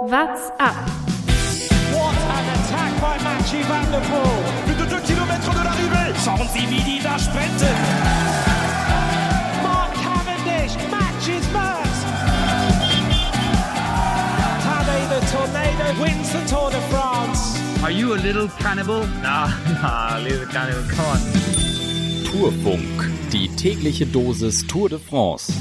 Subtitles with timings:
[0.00, 0.74] What's up?
[1.92, 4.40] What an attack by Mathieu Van der Poel.
[4.64, 6.14] Plus de 2 km de l'arrivée.
[6.24, 7.76] Schauen Sie, wie die da sprinten.
[9.62, 12.06] Mark Cavendish matches first.
[14.64, 17.60] Tadej the Tornado wins the Tour de France.
[17.82, 19.06] Are you a little cannibal?
[19.22, 19.50] Nah,
[19.82, 21.20] nah, little cannibal, come on.
[22.24, 25.52] Tourfunk, die tägliche Dosis Tour de France.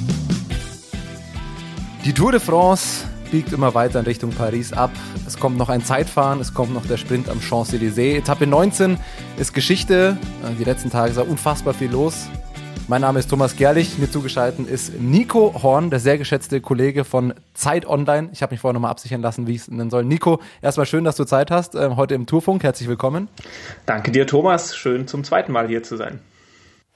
[2.06, 4.92] Die Tour de France biegt immer weiter in Richtung Paris ab.
[5.28, 8.18] Es kommt noch ein Zeitfahren, es kommt noch der Sprint am Champs-Élysées.
[8.18, 8.98] Etappe 19
[9.38, 10.18] ist Geschichte.
[10.60, 12.28] Die letzten Tage ist unfassbar viel los.
[12.88, 17.36] Mein Name ist Thomas Gerlich, mir zugeschaltet ist Nico Horn, der sehr geschätzte Kollege von
[17.54, 18.30] Zeit Online.
[18.34, 20.04] Ich habe mich vorher nochmal absichern lassen, wie ich es nennen soll.
[20.04, 22.64] Nico, erstmal schön, dass du Zeit hast, äh, heute im Tourfunk.
[22.64, 23.28] Herzlich willkommen.
[23.86, 24.76] Danke dir, Thomas.
[24.76, 26.20] Schön zum zweiten Mal hier zu sein.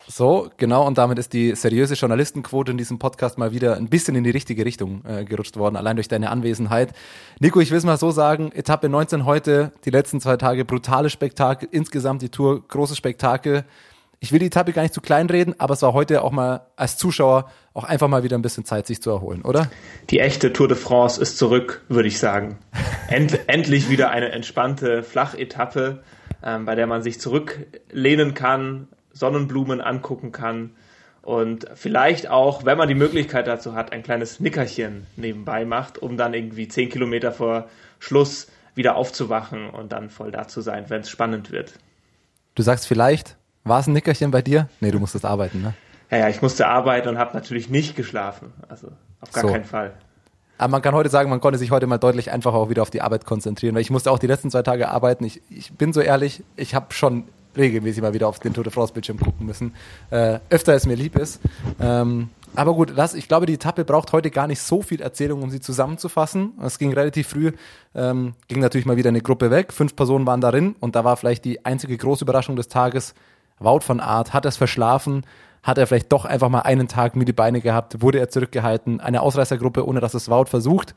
[0.07, 4.16] So, genau, und damit ist die seriöse Journalistenquote in diesem Podcast mal wieder ein bisschen
[4.16, 6.94] in die richtige Richtung äh, gerutscht worden, allein durch deine Anwesenheit.
[7.39, 11.09] Nico, ich will es mal so sagen, Etappe 19 heute, die letzten zwei Tage, brutale
[11.09, 13.63] Spektakel, insgesamt die Tour, großes Spektakel.
[14.19, 16.67] Ich will die Etappe gar nicht zu klein reden, aber es war heute auch mal
[16.75, 19.69] als Zuschauer auch einfach mal wieder ein bisschen Zeit, sich zu erholen, oder?
[20.09, 22.58] Die echte Tour de France ist zurück, würde ich sagen.
[23.09, 26.03] End, endlich wieder eine entspannte Flachetappe,
[26.44, 30.72] ähm, bei der man sich zurücklehnen kann, Sonnenblumen angucken kann
[31.23, 36.17] und vielleicht auch, wenn man die Möglichkeit dazu hat, ein kleines Nickerchen nebenbei macht, um
[36.17, 37.69] dann irgendwie zehn Kilometer vor
[38.00, 41.73] Schluss wieder aufzuwachen und dann voll da zu sein, wenn es spannend wird.
[42.56, 44.67] Du sagst vielleicht, war es ein Nickerchen bei dir?
[44.81, 45.73] Nee, du musstest arbeiten, ne?
[46.11, 48.52] Ja, ja, ich musste arbeiten und habe natürlich nicht geschlafen.
[48.67, 48.89] Also
[49.22, 49.52] auf gar so.
[49.52, 49.94] keinen Fall.
[50.58, 52.89] Aber man kann heute sagen, man konnte sich heute mal deutlich einfacher auch wieder auf
[52.89, 55.23] die Arbeit konzentrieren, weil ich musste auch die letzten zwei Tage arbeiten.
[55.23, 57.23] Ich, ich bin so ehrlich, ich habe schon
[57.56, 59.73] regelmäßig mal wieder auf den de France Bildschirm gucken müssen.
[60.09, 61.40] Äh, öfter als mir lieb ist.
[61.80, 65.42] Ähm, aber gut, das, ich glaube, die Etappe braucht heute gar nicht so viel Erzählung,
[65.42, 66.54] um sie zusammenzufassen.
[66.62, 67.52] Es ging relativ früh,
[67.96, 69.74] ähm, ging natürlich mal wieder eine Gruppe weg.
[69.74, 73.16] Fünf Personen waren darin und da war vielleicht die einzige große Überraschung des Tages.
[73.59, 75.25] Wout von Art hat es verschlafen,
[75.63, 79.00] hat er vielleicht doch einfach mal einen Tag mit die Beine gehabt, wurde er zurückgehalten.
[79.00, 80.94] Eine Ausreißergruppe, ohne dass es Wout versucht.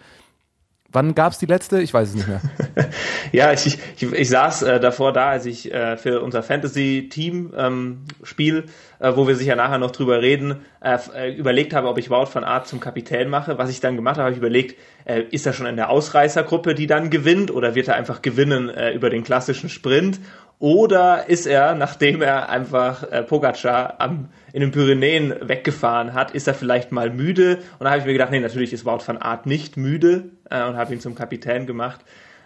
[0.93, 1.81] Wann gab es die letzte?
[1.81, 2.41] Ich weiß es nicht mehr.
[3.33, 8.65] ja, ich, ich, ich saß äh, davor da, als ich äh, für unser Fantasy-Team-Spiel, ähm,
[9.01, 12.27] äh, wo wir sicher nachher noch drüber reden, äh, äh, überlegt habe, ob ich Wout
[12.27, 13.59] von Art zum Kapitän mache.
[13.59, 16.75] Was ich dann gemacht habe, habe ich überlegt, äh, ist er schon in der Ausreißergruppe,
[16.75, 20.21] die dann gewinnt, oder wird er einfach gewinnen über den klassischen Sprint?
[20.59, 26.49] Oder ist er, nachdem er einfach äh, Pogacar am, in den Pyrenäen weggefahren hat, ist
[26.49, 27.59] er vielleicht mal müde?
[27.79, 30.65] Und da habe ich mir gedacht, nee, natürlich ist Wout van Aert nicht müde äh,
[30.65, 32.01] und habe ihn zum Kapitän gemacht.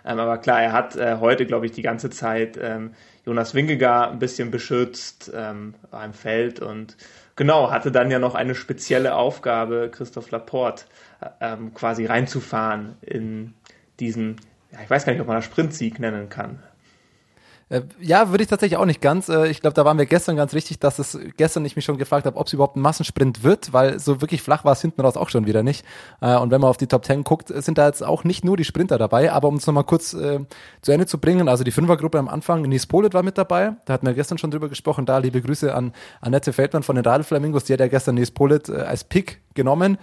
[0.04, 2.94] Ähm, aber klar, er hat äh, heute, glaube ich, die ganze Zeit ähm,
[3.25, 6.97] Jonas Wingegar ein bisschen beschützt, ähm, war im Feld und
[7.37, 10.84] genau, hatte dann ja noch eine spezielle Aufgabe, Christoph Laporte
[11.20, 13.54] äh, ähm, quasi reinzufahren in
[14.00, 14.37] diesen,
[14.72, 16.60] ja, ich weiß gar nicht, ob man das Sprintsieg nennen kann.
[17.70, 19.28] Äh, ja, würde ich tatsächlich auch nicht ganz.
[19.28, 21.98] Äh, ich glaube, da waren wir gestern ganz richtig, dass es gestern ich mich schon
[21.98, 25.00] gefragt habe, ob es überhaupt ein Massensprint wird, weil so wirklich flach war es hinten
[25.00, 25.86] raus auch schon wieder nicht.
[26.20, 28.56] Äh, und wenn man auf die Top Ten guckt, sind da jetzt auch nicht nur
[28.56, 30.47] die Sprinter dabei, aber um es nochmal kurz zu
[30.92, 34.06] Ende zu bringen, also die Fünfergruppe am Anfang, Nies Polit war mit dabei, da hatten
[34.06, 37.75] wir gestern schon drüber gesprochen, da liebe Grüße an Annette Feldmann von den Radflamingos, die
[37.75, 39.98] hat ja gestern Nies Polit als Pick genommen,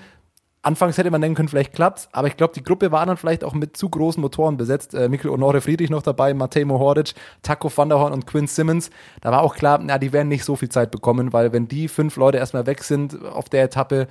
[0.68, 3.46] Anfangs hätte man denken können, vielleicht klappt's, aber ich glaube, die Gruppe war dann vielleicht
[3.46, 4.94] auch mit zu großen Motoren besetzt.
[4.94, 8.90] Äh, Mikkel Honore Friedrich noch dabei, Matej Mohoric, Taco van der Horn und Quinn Simmons.
[9.22, 11.88] Da war auch klar, na, die werden nicht so viel Zeit bekommen, weil wenn die
[11.88, 14.10] fünf Leute erstmal weg sind auf der Etappe,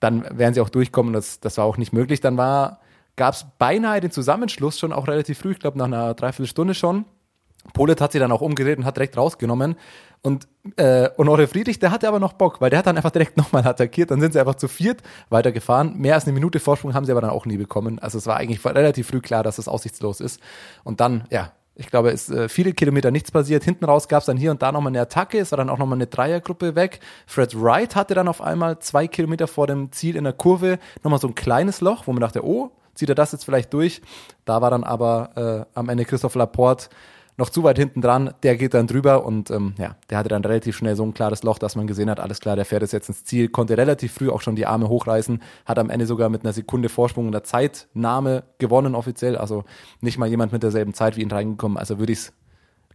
[0.00, 1.12] dann werden sie auch durchkommen.
[1.12, 2.22] Das, das war auch nicht möglich.
[2.22, 6.72] Dann gab es beinahe den Zusammenschluss schon auch relativ früh, ich glaube nach einer Dreiviertelstunde
[6.72, 7.04] schon.
[7.72, 9.76] Polet hat sie dann auch umgedreht und hat direkt rausgenommen.
[10.22, 10.46] Und
[10.76, 13.66] äh, Honore Friedrich, der hatte aber noch Bock, weil der hat dann einfach direkt nochmal
[13.66, 14.10] attackiert.
[14.10, 15.98] Dann sind sie einfach zu viert weitergefahren.
[15.98, 17.98] Mehr als eine Minute Vorsprung haben sie aber dann auch nie bekommen.
[17.98, 20.40] Also es war eigentlich relativ früh klar, dass es aussichtslos ist.
[20.84, 23.64] Und dann, ja, ich glaube, es ist äh, viele Kilometer nichts passiert.
[23.64, 25.38] Hinten raus gab es dann hier und da nochmal eine Attacke.
[25.38, 27.00] Es war dann auch nochmal eine Dreiergruppe weg.
[27.26, 31.18] Fred Wright hatte dann auf einmal zwei Kilometer vor dem Ziel in der Kurve nochmal
[31.18, 34.02] so ein kleines Loch, wo man dachte, oh, zieht er das jetzt vielleicht durch?
[34.44, 36.90] Da war dann aber äh, am Ende Christoph Laporte
[37.36, 40.44] noch zu weit hinten dran, der geht dann drüber und ähm, ja, der hatte dann
[40.44, 43.08] relativ schnell so ein klares Loch, dass man gesehen hat, alles klar, der fährt jetzt
[43.08, 46.44] ins Ziel, konnte relativ früh auch schon die Arme hochreißen, hat am Ende sogar mit
[46.44, 49.64] einer Sekunde Vorsprung in der Zeitnahme gewonnen offiziell, also
[50.00, 52.32] nicht mal jemand mit derselben Zeit wie ihn reingekommen, also würde ich es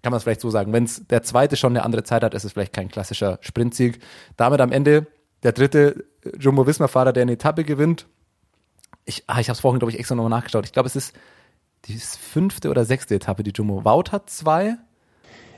[0.03, 2.33] kann man es vielleicht so sagen, wenn es der zweite schon eine andere Zeit hat,
[2.33, 3.99] ist es vielleicht kein klassischer Sprintsieg.
[4.37, 5.07] Damit am Ende
[5.43, 6.05] der dritte
[6.39, 8.07] Jumbo-Visma-Fahrer, der eine Etappe gewinnt.
[9.05, 10.65] Ich, ah, ich habe es vorhin, glaube ich, extra nochmal nachgeschaut.
[10.65, 11.15] Ich glaube, es ist
[11.85, 13.85] die fünfte oder sechste Etappe, die Jumbo.
[13.85, 14.77] Wout hat zwei.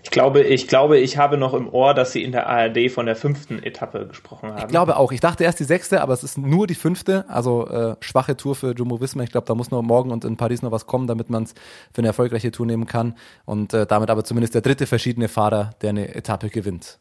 [0.04, 3.06] Ich glaube, ich glaube, ich habe noch im Ohr, dass sie in der ARD von
[3.06, 4.60] der fünften Etappe gesprochen haben.
[4.60, 5.12] Ich glaube auch.
[5.12, 7.25] Ich dachte erst die sechste, aber es ist nur die fünfte.
[7.27, 9.24] Also äh, schwache Tour für Jumbo Visma.
[9.24, 11.54] Ich glaube, da muss noch morgen und in Paris noch was kommen, damit man es
[11.94, 13.15] für eine erfolgreiche Tour nehmen kann.
[13.45, 17.00] Und äh, damit aber zumindest der dritte verschiedene Fahrer, der eine Etappe gewinnt.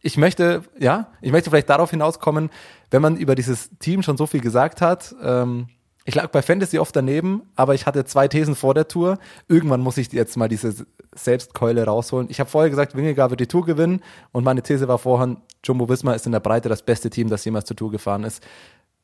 [0.00, 2.50] Ich möchte, ja, ich möchte vielleicht darauf hinauskommen,
[2.90, 5.14] wenn man über dieses Team schon so viel gesagt hat.
[5.22, 5.68] Ähm,
[6.04, 9.18] ich lag bei Fantasy oft daneben, aber ich hatte zwei Thesen vor der Tour.
[9.48, 12.28] Irgendwann muss ich jetzt mal diese Selbstkeule rausholen.
[12.30, 14.02] Ich habe vorher gesagt, Wingegaard wird die Tour gewinnen
[14.32, 17.44] und meine These war vorher, Jumbo Visma ist in der Breite das beste Team, das
[17.44, 18.42] jemals zur Tour gefahren ist.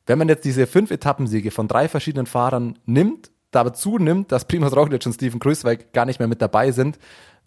[0.05, 4.75] Wenn man jetzt diese fünf Etappensiege von drei verschiedenen Fahrern nimmt, dazu nimmt, dass Primoz
[4.75, 6.99] Roglic und Steven Kruiswijk gar nicht mehr mit dabei sind,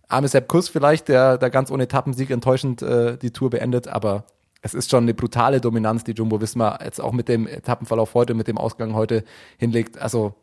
[0.08, 4.24] Arme Sepp Kuss vielleicht, der, der ganz ohne Etappensieg enttäuschend äh, die Tour beendet, aber
[4.62, 8.34] es ist schon eine brutale Dominanz, die Jumbo Visma jetzt auch mit dem Etappenverlauf heute,
[8.34, 9.24] mit dem Ausgang heute
[9.58, 10.00] hinlegt.
[10.00, 10.34] Also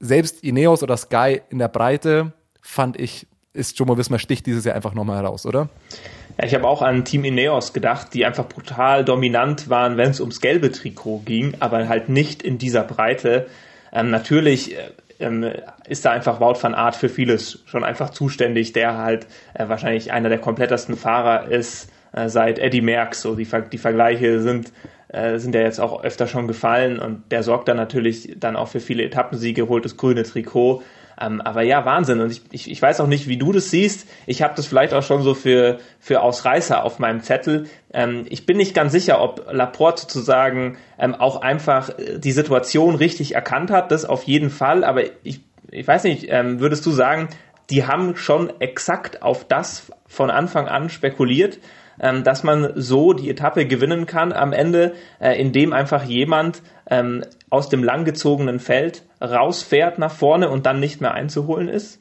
[0.00, 4.74] selbst Ineos oder Sky in der Breite fand ich, ist Jumbo Visma sticht dieses Jahr
[4.74, 5.68] einfach nochmal heraus, oder?
[6.36, 10.20] Ja, ich habe auch an Team Ineos gedacht, die einfach brutal dominant waren, wenn es
[10.20, 13.46] ums gelbe Trikot ging, aber halt nicht in dieser Breite.
[13.92, 14.90] Ähm, natürlich äh,
[15.20, 15.48] ähm,
[15.86, 20.10] ist da einfach Wout van Aert für vieles schon einfach zuständig, der halt äh, wahrscheinlich
[20.10, 23.22] einer der komplettesten Fahrer ist äh, seit Eddie Merckx.
[23.22, 24.72] So die, die Vergleiche sind,
[25.08, 28.68] äh, sind ja jetzt auch öfter schon gefallen und der sorgt dann natürlich dann auch
[28.68, 30.82] für viele Etappensiege, holt das grüne Trikot.
[31.20, 32.20] Ähm, aber ja, Wahnsinn.
[32.20, 34.08] Und ich, ich, ich weiß auch nicht, wie du das siehst.
[34.26, 37.66] Ich habe das vielleicht auch schon so für, für Ausreißer auf meinem Zettel.
[37.92, 42.94] Ähm, ich bin nicht ganz sicher, ob Laporte sozusagen ähm, auch einfach äh, die Situation
[42.94, 43.92] richtig erkannt hat.
[43.92, 44.82] Das auf jeden Fall.
[44.82, 45.40] Aber ich,
[45.70, 47.28] ich weiß nicht, ähm, würdest du sagen,
[47.68, 51.58] die haben schon exakt auf das von Anfang an spekuliert?
[52.00, 57.22] Ähm, dass man so die Etappe gewinnen kann am Ende, äh, indem einfach jemand ähm,
[57.50, 62.00] aus dem langgezogenen Feld rausfährt nach vorne und dann nicht mehr einzuholen ist?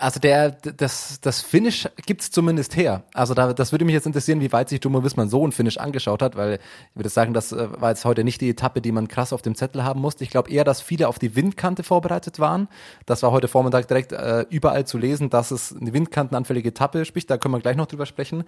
[0.00, 3.02] Also der, das, das Finish gibt's zumindest her.
[3.14, 5.76] Also da, das würde mich jetzt interessieren, wie weit sich Jumbo Wisman so ein Finish
[5.76, 6.60] angeschaut hat, weil
[6.90, 9.42] ich würde sagen, das äh, war jetzt heute nicht die Etappe, die man krass auf
[9.42, 10.22] dem Zettel haben musste.
[10.22, 12.68] Ich glaube eher, dass viele auf die Windkante vorbereitet waren.
[13.06, 17.28] Das war heute Vormittag direkt äh, überall zu lesen, dass es eine windkantenanfällige Etappe spricht.
[17.28, 18.44] Da können wir gleich noch drüber sprechen.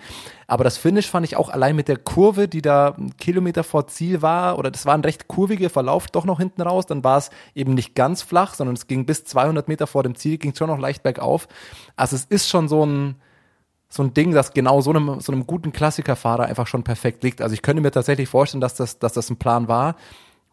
[0.47, 3.89] Aber das Finish fand ich auch allein mit der Kurve, die da einen Kilometer vor
[3.89, 6.87] Ziel war, oder das war ein recht kurviger Verlauf doch noch hinten raus.
[6.87, 10.15] Dann war es eben nicht ganz flach, sondern es ging bis 200 Meter vor dem
[10.15, 11.49] Ziel, ging schon noch leicht bergauf auf.
[11.97, 13.17] Also es ist schon so ein,
[13.89, 17.43] so ein Ding, das genau so einem, so einem guten Klassikerfahrer einfach schon perfekt liegt.
[17.43, 19.97] Also ich könnte mir tatsächlich vorstellen, dass das, dass das ein Plan war.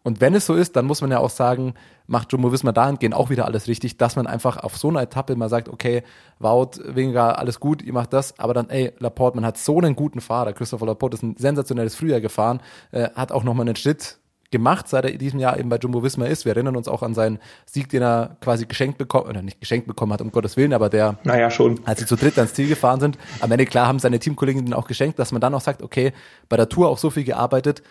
[0.04, 1.74] Und wenn es so ist, dann muss man ja auch sagen,
[2.06, 5.36] macht Jumbo Visma dahingehend auch wieder alles richtig, dass man einfach auf so einer Etappe
[5.36, 6.02] mal sagt, okay,
[6.38, 9.96] Wout, weniger alles gut, ihr macht das, aber dann, ey, Laporte, man hat so einen
[9.96, 12.60] guten Fahrer, Christopher Laporte ist ein sensationelles Frühjahr gefahren,
[12.92, 14.18] äh, hat auch nochmal einen Schritt
[14.50, 16.44] gemacht, seit er in diesem Jahr eben bei Jumbo Visma ist.
[16.44, 19.86] Wir erinnern uns auch an seinen Sieg, den er quasi geschenkt bekommen, oder nicht geschenkt
[19.86, 21.80] bekommen hat, um Gottes Willen, aber der, naja, schon.
[21.84, 24.74] als sie zu dritt ans Ziel gefahren sind, am Ende klar haben seine Teamkollegen den
[24.74, 26.12] auch geschenkt, dass man dann auch sagt, okay,
[26.48, 27.82] bei der Tour auch so viel gearbeitet,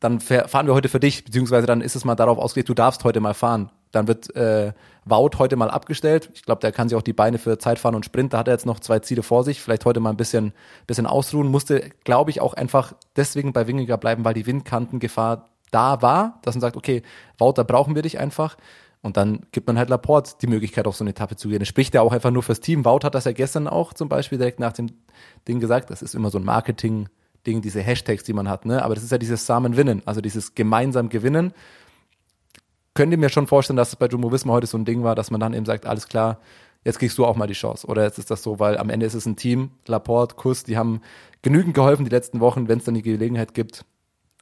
[0.00, 3.02] dann fahren wir heute für dich, beziehungsweise dann ist es mal darauf ausgelegt, du darfst
[3.04, 3.70] heute mal fahren.
[3.92, 4.72] Dann wird äh,
[5.06, 6.30] Wout heute mal abgestellt.
[6.34, 8.54] Ich glaube, der kann sich auch die Beine für Zeitfahren und Sprint, da hat er
[8.54, 10.52] jetzt noch zwei Ziele vor sich, vielleicht heute mal ein bisschen,
[10.86, 16.02] bisschen ausruhen, musste, glaube ich, auch einfach deswegen bei Wingiger bleiben, weil die Windkantengefahr da
[16.02, 17.02] war, dass man sagt, okay,
[17.38, 18.56] Wouter brauchen wir dich einfach.
[19.02, 21.60] Und dann gibt man halt Laporte die Möglichkeit, auf so eine Etappe zu gehen.
[21.60, 22.84] Das spricht ja auch einfach nur fürs Team.
[22.84, 24.88] Wout hat das ja gestern auch zum Beispiel direkt nach dem
[25.46, 25.90] Ding gesagt.
[25.90, 28.66] Das ist immer so ein Marketing-Ding, diese Hashtags, die man hat.
[28.66, 28.82] Ne?
[28.82, 31.52] Aber das ist ja dieses Samen-Winnen, also dieses gemeinsam Gewinnen.
[32.94, 35.14] Könnt ihr mir schon vorstellen, dass es bei Jumbo Visma heute so ein Ding war,
[35.14, 36.40] dass man dann eben sagt, alles klar,
[36.82, 37.86] jetzt kriegst du auch mal die Chance.
[37.86, 40.76] Oder jetzt ist das so, weil am Ende ist es ein Team, Laporte, Kuss, die
[40.76, 41.00] haben
[41.42, 43.84] genügend geholfen die letzten Wochen, wenn es dann die Gelegenheit gibt,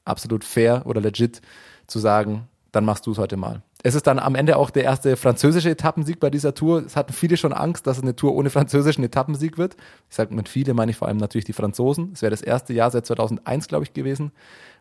[0.04, 1.40] absolut fair oder legit
[1.86, 3.62] zu sagen, dann machst du es heute mal.
[3.86, 6.84] Es ist dann am Ende auch der erste französische Etappensieg bei dieser Tour.
[6.86, 9.76] Es hatten viele schon Angst, dass es eine Tour ohne französischen Etappensieg wird.
[10.08, 12.12] Ich sage mit viele meine ich vor allem natürlich die Franzosen.
[12.14, 14.32] Es wäre das erste Jahr seit 2001, glaube ich, gewesen,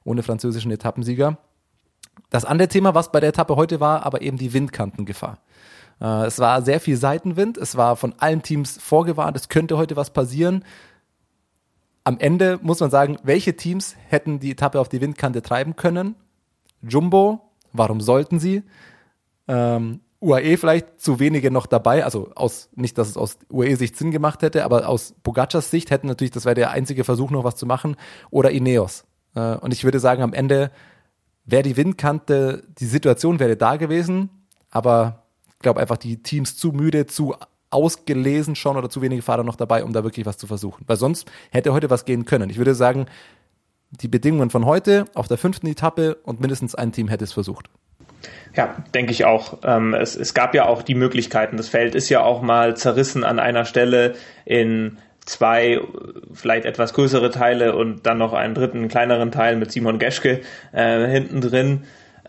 [0.05, 1.37] ohne französischen Etappensieger.
[2.29, 5.39] Das andere Thema, was bei der Etappe heute war, aber eben die Windkantengefahr.
[5.99, 7.57] Äh, es war sehr viel Seitenwind.
[7.57, 10.63] Es war von allen Teams vorgewarnt, es könnte heute was passieren
[12.03, 16.15] am Ende muss man sagen, welche Teams hätten die Etappe auf die Windkante treiben können?
[16.81, 17.41] Jumbo,
[17.71, 18.63] warum sollten sie?
[19.47, 24.11] Ähm, UAE vielleicht zu wenige noch dabei, also aus, nicht, dass es aus UAE-Sicht Sinn
[24.11, 27.57] gemacht hätte, aber aus Pogacars Sicht hätten natürlich, das wäre der einzige Versuch noch was
[27.57, 27.97] zu machen,
[28.31, 29.05] oder Ineos.
[29.35, 30.71] Äh, und ich würde sagen, am Ende
[31.45, 34.29] wäre die Windkante, die Situation wäre da gewesen,
[34.69, 37.35] aber ich glaube einfach die Teams zu müde, zu
[37.73, 40.83] ausgelesen schon oder zu wenige Fahrer noch dabei, um da wirklich was zu versuchen.
[40.87, 42.49] Weil sonst hätte heute was gehen können.
[42.49, 43.07] Ich würde sagen,
[43.89, 47.69] die Bedingungen von heute auf der fünften Etappe und mindestens ein Team hätte es versucht.
[48.55, 49.59] Ja, denke ich auch.
[49.63, 51.57] Ähm, es, es gab ja auch die Möglichkeiten.
[51.57, 54.13] Das Feld ist ja auch mal zerrissen an einer Stelle
[54.45, 55.81] in zwei
[56.33, 61.07] vielleicht etwas größere Teile und dann noch einen dritten kleineren Teil mit Simon Geschke äh,
[61.07, 61.83] hinten drin.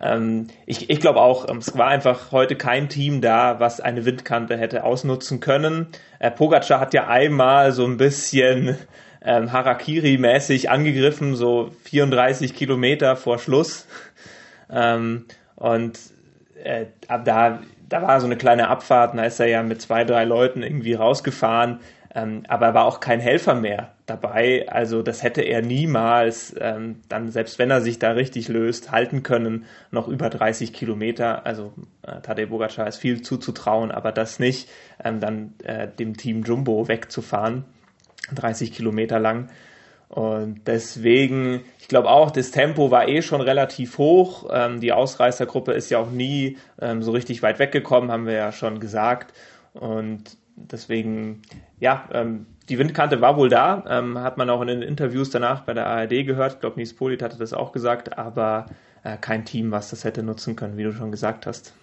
[0.05, 4.05] Ähm, ich ich glaube auch, ähm, es war einfach heute kein Team da, was eine
[4.05, 5.87] Windkante hätte ausnutzen können.
[6.19, 8.77] Äh, Pogacar hat ja einmal so ein bisschen
[9.25, 13.87] ähm, Harakiri-mäßig angegriffen, so 34 Kilometer vor Schluss.
[14.71, 15.25] Ähm,
[15.57, 15.99] und
[16.63, 20.25] äh, da, da war so eine kleine Abfahrt, da ist er ja mit zwei, drei
[20.25, 21.81] Leuten irgendwie rausgefahren.
[22.15, 24.69] Ähm, aber er war auch kein Helfer mehr dabei.
[24.69, 29.25] Also das hätte er niemals, ähm, dann selbst wenn er sich da richtig löst, halten
[29.25, 31.45] können, noch über 30 Kilometer.
[31.45, 34.69] Also äh, Tadej Bogacar ist viel zuzutrauen, aber das nicht,
[35.03, 37.65] ähm, dann äh, dem Team Jumbo wegzufahren,
[38.33, 39.49] 30 Kilometer lang.
[40.09, 44.49] Und deswegen, ich glaube auch, das Tempo war eh schon relativ hoch.
[44.53, 48.53] Ähm, die Ausreißergruppe ist ja auch nie ähm, so richtig weit weggekommen, haben wir ja
[48.53, 49.35] schon gesagt.
[49.73, 51.43] Und deswegen,
[51.81, 55.63] ja, ähm, die Windkante war wohl da, ähm, hat man auch in den Interviews danach
[55.63, 56.55] bei der ARD gehört.
[56.55, 58.67] Ich glaube, Nies Polit hatte das auch gesagt, aber
[59.03, 61.75] äh, kein Team, was das hätte nutzen können, wie du schon gesagt hast.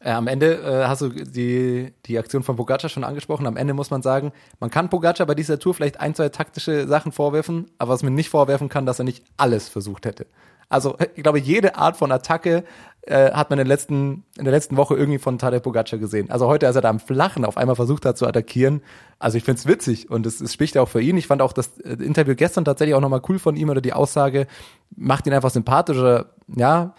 [0.00, 3.46] Äh, am Ende äh, hast du die, die Aktion von Pogacar schon angesprochen.
[3.46, 6.86] Am Ende muss man sagen, man kann Pogacar bei dieser Tour vielleicht ein, zwei taktische
[6.86, 10.26] Sachen vorwerfen, aber was man nicht vorwerfen kann, dass er nicht alles versucht hätte.
[10.68, 12.64] Also ich glaube, jede Art von Attacke
[13.02, 16.30] äh, hat man in der letzten in der letzten Woche irgendwie von Tadej Pogacar gesehen.
[16.30, 18.82] Also heute, als er da am Flachen auf einmal versucht hat zu attackieren,
[19.18, 21.16] also ich finde es witzig und es, es spricht auch für ihn.
[21.16, 23.92] Ich fand auch das äh, Interview gestern tatsächlich auch nochmal cool von ihm oder die
[23.92, 24.46] Aussage
[24.96, 26.26] macht ihn einfach sympathischer.
[26.48, 26.94] Ja,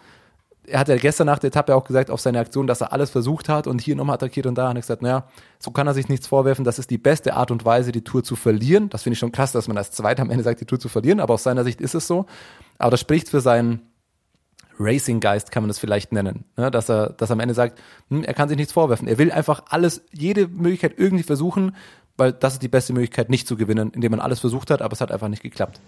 [0.67, 3.09] er hat ja gestern nach der Etappe auch gesagt auf seine Aktion, dass er alles
[3.09, 5.25] versucht hat und hier nochmal attackiert und da hat er gesagt, naja,
[5.59, 6.65] so kann er sich nichts vorwerfen.
[6.65, 8.89] Das ist die beste Art und Weise, die Tour zu verlieren.
[8.89, 10.89] Das finde ich schon krass, dass man als Zweiter am Ende sagt, die Tour zu
[10.89, 12.25] verlieren, aber aus seiner Sicht ist es so.
[12.77, 13.81] Aber das spricht für seinen
[14.79, 16.46] Racing-Geist, kann man das vielleicht nennen.
[16.55, 16.69] Ne?
[16.69, 17.79] Dass er, dass er am Ende sagt,
[18.10, 19.07] hm, er kann sich nichts vorwerfen.
[19.07, 21.75] Er will einfach alles, jede Möglichkeit irgendwie versuchen,
[22.15, 24.93] weil das ist die beste Möglichkeit, nicht zu gewinnen, indem man alles versucht hat, aber
[24.93, 25.79] es hat einfach nicht geklappt.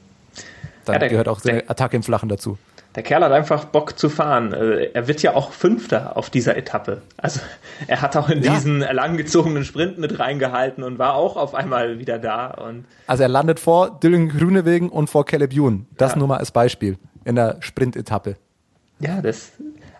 [0.86, 2.58] Dann ja, der, gehört auch der, Attacke im Flachen dazu.
[2.96, 4.51] Der Kerl hat einfach Bock zu fahren.
[4.51, 7.01] Äh, er wird ja auch Fünfter auf dieser Etappe.
[7.17, 7.39] Also
[7.88, 8.53] er hat auch in ja.
[8.53, 12.48] diesen langgezogenen Sprint mit reingehalten und war auch auf einmal wieder da.
[12.48, 15.86] Und also er landet vor Dylan Grünewegen und vor Caleb Ewan.
[15.98, 16.17] Das ja.
[16.17, 18.38] nur mal als Beispiel in der Sprint-Etappe.
[19.00, 19.51] Ja, das,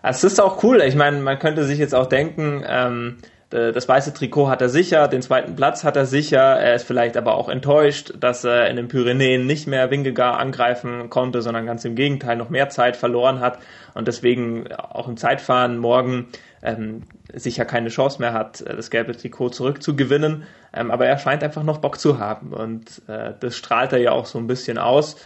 [0.02, 0.82] also das ist auch cool.
[0.82, 3.18] Ich meine, man könnte sich jetzt auch denken, ähm,
[3.50, 6.38] das weiße Trikot hat er sicher, den zweiten Platz hat er sicher.
[6.38, 11.10] Er ist vielleicht aber auch enttäuscht, dass er in den Pyrenäen nicht mehr Wingegar angreifen
[11.10, 13.58] konnte, sondern ganz im Gegenteil noch mehr Zeit verloren hat
[13.94, 16.28] und deswegen auch im Zeitfahren morgen
[16.62, 17.02] ähm,
[17.34, 20.44] sicher keine Chance mehr hat, das gelbe Trikot zurückzugewinnen.
[20.72, 24.12] Ähm, aber er scheint einfach noch Bock zu haben und äh, das strahlt er ja
[24.12, 25.16] auch so ein bisschen aus.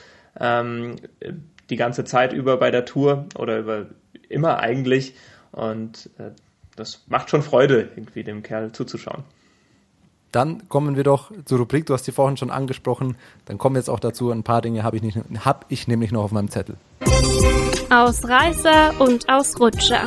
[0.41, 0.97] Ähm,
[1.71, 3.87] die ganze Zeit über bei der Tour oder über
[4.29, 5.15] immer eigentlich.
[5.53, 6.31] Und äh,
[6.77, 9.25] das macht schon Freude, irgendwie dem Kerl zuzuschauen.
[10.33, 13.17] Dann kommen wir doch zur Rubrik, du hast die vorhin schon angesprochen.
[13.45, 16.11] Dann kommen wir jetzt auch dazu, ein paar Dinge habe ich, nicht, hab ich nämlich
[16.11, 16.77] noch auf meinem Zettel.
[17.91, 20.05] Ausreißer und Ausrutscher.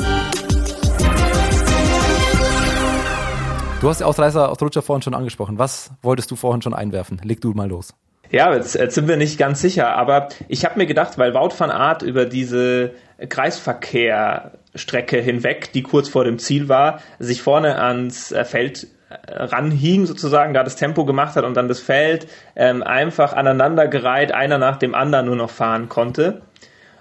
[3.80, 5.58] Du hast die Ausreißer, Ausrutscher vorhin schon angesprochen.
[5.58, 7.22] Was wolltest du vorhin schon einwerfen?
[7.24, 7.94] Leg du mal los.
[8.30, 11.52] Ja, jetzt, jetzt sind wir nicht ganz sicher, aber ich habe mir gedacht, weil Wout
[11.58, 12.92] van Aert über diese
[14.78, 20.06] Kreisverkehrstrecke hinweg, die kurz vor dem Ziel war, sich vorne ans äh, Feld äh, ranhing
[20.06, 24.78] sozusagen, da das Tempo gemacht hat und dann das Feld ähm, einfach aneinandergereiht, einer nach
[24.78, 26.42] dem anderen nur noch fahren konnte.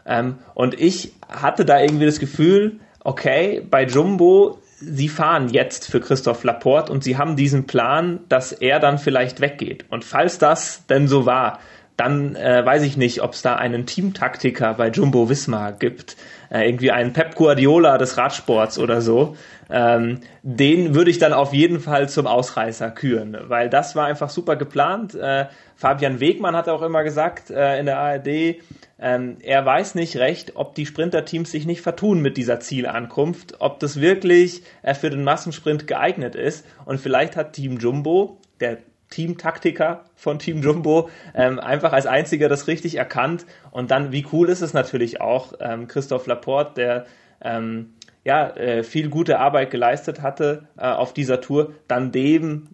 [0.07, 6.01] Ähm, und ich hatte da irgendwie das Gefühl, okay, bei Jumbo sie fahren jetzt für
[6.01, 9.87] Christoph Laporte und sie haben diesen Plan, dass er dann vielleicht weggeht.
[9.89, 11.61] Und falls das denn so war,
[11.97, 16.17] dann äh, weiß ich nicht, ob es da einen Teamtaktiker bei Jumbo Visma gibt,
[16.51, 19.37] äh, irgendwie einen Pep Guardiola des Radsports oder so.
[19.69, 24.31] Ähm, den würde ich dann auf jeden Fall zum Ausreißer küren, weil das war einfach
[24.31, 25.15] super geplant.
[25.15, 28.61] Äh, Fabian Wegmann hat auch immer gesagt äh, in der ARD,
[28.99, 33.79] ähm, er weiß nicht recht, ob die Sprinterteams sich nicht vertun mit dieser Zielankunft, ob
[33.81, 36.65] das wirklich äh, für den Massensprint geeignet ist.
[36.87, 38.79] Und vielleicht hat Team Jumbo, der
[39.11, 43.47] Teamtaktiker von Team Jumbo, ähm, einfach als einziger das richtig erkannt.
[43.71, 47.07] Und dann, wie cool ist es natürlich auch, ähm, Christoph Laporte, der
[47.41, 47.95] ähm,
[48.25, 52.69] ja, äh, viel gute Arbeit geleistet hatte äh, auf dieser Tour, dann dem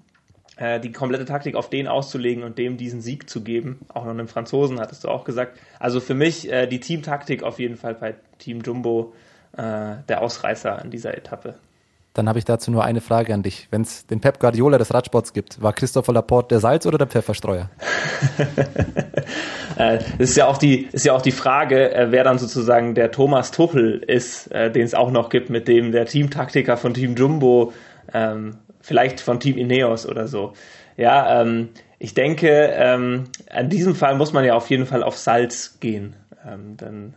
[0.57, 3.81] äh, die komplette Taktik auf den auszulegen und dem diesen Sieg zu geben.
[3.89, 5.59] Auch noch einem Franzosen, hattest du auch gesagt.
[5.79, 9.13] Also für mich äh, die Teamtaktik auf jeden Fall bei Team Jumbo
[9.57, 11.57] äh, der Ausreißer an dieser Etappe.
[12.15, 13.69] Dann habe ich dazu nur eine Frage an dich.
[13.71, 17.07] Wenn es den Pep Guardiola des Radsports gibt, war Christopher Laporte der Salz- oder der
[17.07, 17.71] Pfefferstreuer?
[19.79, 22.95] Äh, das ist ja auch die, ist ja auch die Frage, äh, wer dann sozusagen
[22.95, 26.93] der Thomas Tuchel ist, äh, den es auch noch gibt, mit dem der Teamtaktiker von
[26.93, 27.73] Team Jumbo,
[28.13, 30.53] ähm, vielleicht von Team Ineos oder so.
[30.99, 35.17] Ja, ähm, ich denke, ähm, an diesem Fall muss man ja auf jeden Fall auf
[35.17, 36.17] Salz gehen.
[36.45, 37.15] Denn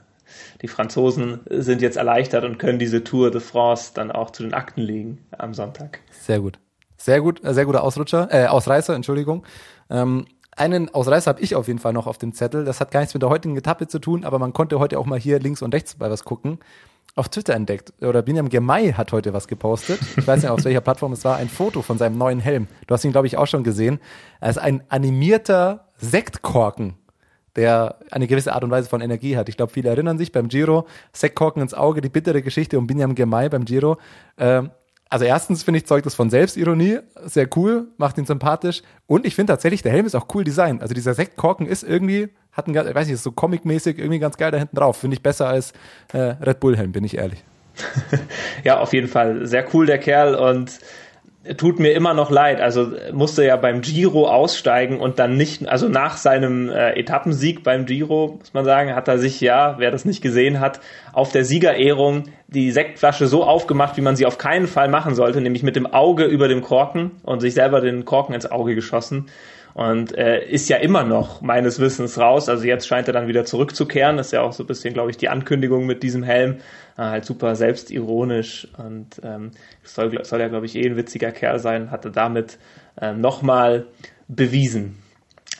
[0.62, 4.54] die Franzosen sind jetzt erleichtert und können diese Tour de France dann auch zu den
[4.54, 6.00] Akten legen am Sonntag.
[6.12, 6.60] Sehr gut.
[6.98, 9.46] Sehr gut, äh, sehr guter Ausrutscher, äh, Ausreißer, Entschuldigung.
[9.90, 10.26] Ähm,
[10.56, 12.64] einen Ausreißer habe ich auf jeden Fall noch auf dem Zettel.
[12.64, 15.06] Das hat gar nichts mit der heutigen Etappe zu tun, aber man konnte heute auch
[15.06, 16.60] mal hier links und rechts bei was gucken.
[17.16, 17.94] Auf Twitter entdeckt.
[18.02, 20.00] Oder Binyam Gemay hat heute was gepostet.
[20.18, 21.38] Ich weiß nicht, auf welcher Plattform es war.
[21.38, 22.68] Ein Foto von seinem neuen Helm.
[22.88, 24.00] Du hast ihn, glaube ich, auch schon gesehen.
[24.40, 26.96] Er ist ein animierter Sektkorken
[27.56, 29.50] der eine gewisse Art und Weise von Energie hat.
[29.50, 33.16] Ich glaube, viele erinnern sich beim Giro, Sektkorken ins Auge, die bittere Geschichte um Binyam
[33.16, 33.98] Gemay beim Giro.
[34.38, 34.72] Ähm,
[35.10, 39.36] also erstens finde ich, zeugt das von Selbstironie, sehr cool, macht ihn sympathisch und ich
[39.36, 40.82] finde tatsächlich, der Helm ist auch cool designt.
[40.82, 44.38] Also dieser Sektkorken ist irgendwie, hat ein, ich weiß nicht, ist so comic-mäßig irgendwie ganz
[44.38, 44.98] geil da hinten drauf.
[44.98, 45.74] Finde ich besser als
[46.12, 47.44] äh, Red Bull Helm, bin ich ehrlich.
[48.64, 49.46] ja, auf jeden Fall.
[49.46, 50.80] Sehr cool, der Kerl und
[51.58, 52.60] tut mir immer noch leid.
[52.60, 57.86] Also musste ja beim Giro aussteigen und dann nicht, also nach seinem äh, Etappensieg beim
[57.86, 60.80] Giro, muss man sagen, hat er sich ja, wer das nicht gesehen hat,
[61.14, 65.42] auf der Siegerehrung die Sektflasche so aufgemacht, wie man sie auf keinen Fall machen sollte,
[65.42, 69.28] nämlich mit dem Auge über dem Korken und sich selber den Korken ins Auge geschossen
[69.76, 72.48] und äh, ist ja immer noch meines Wissens raus.
[72.48, 74.16] Also jetzt scheint er dann wieder zurückzukehren.
[74.16, 76.60] Das ist ja auch so ein bisschen, glaube ich, die Ankündigung mit diesem Helm.
[76.98, 79.52] Äh, halt super selbstironisch und ähm,
[79.84, 81.92] soll, soll ja, glaube ich, eh ein witziger Kerl sein.
[81.92, 82.58] Hatte damit
[83.02, 83.88] äh, nochmal
[84.30, 84.98] bewiesen.